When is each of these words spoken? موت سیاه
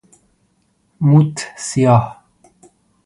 موت 1.07 1.47
سیاه 1.57 2.23